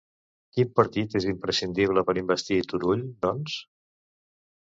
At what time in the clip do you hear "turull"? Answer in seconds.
2.71-3.05